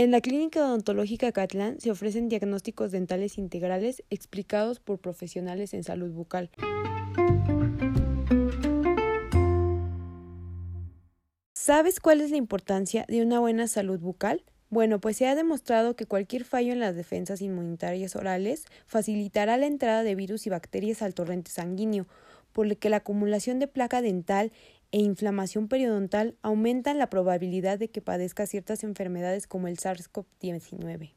[0.00, 6.10] En la Clínica Odontológica Catlán se ofrecen diagnósticos dentales integrales explicados por profesionales en salud
[6.10, 6.48] bucal.
[11.52, 14.42] ¿Sabes cuál es la importancia de una buena salud bucal?
[14.70, 19.66] Bueno, pues se ha demostrado que cualquier fallo en las defensas inmunitarias orales facilitará la
[19.66, 22.06] entrada de virus y bacterias al torrente sanguíneo,
[22.52, 24.50] por lo que la acumulación de placa dental
[24.92, 31.14] e inflamación periodontal aumentan la probabilidad de que padezca ciertas enfermedades como el SARS-CoV-19.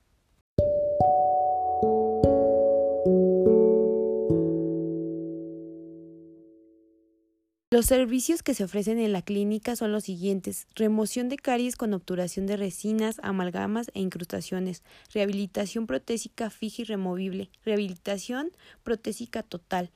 [7.73, 11.95] Los servicios que se ofrecen en la clínica son los siguientes: remoción de caries con
[11.95, 18.52] obturación de resinas, amalgamas e incrustaciones, rehabilitación protésica fija y removible, rehabilitación
[18.83, 19.89] protésica total,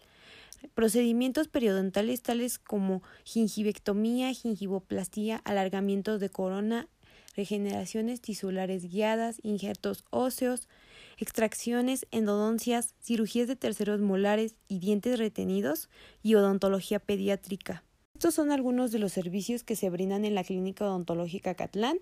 [0.74, 6.88] Procedimientos periodontales tales como gingivectomía, gingivoplastía, alargamientos de corona,
[7.36, 10.68] regeneraciones tisulares guiadas, injertos óseos,
[11.18, 15.90] extracciones, endodoncias, cirugías de terceros molares y dientes retenidos
[16.24, 17.84] y odontología pediátrica.
[18.16, 22.00] Estos son algunos de los servicios que se brindan en la Clínica Odontológica Catlán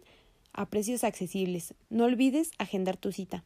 [0.54, 1.74] a precios accesibles.
[1.90, 3.44] No olvides agendar tu cita.